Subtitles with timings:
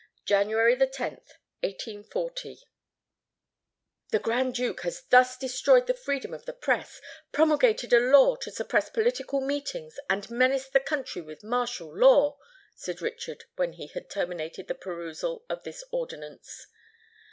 [0.25, 0.87] "January 10th,
[1.59, 2.57] 1840."
[4.09, 6.99] "The Grand Duke has thus destroyed the freedom of the press,
[7.31, 12.39] promulgated a law to suppress political meetings, and menaced the country with martial law,"
[12.73, 16.65] said Richard, when he had terminated the perusal of this ordinance.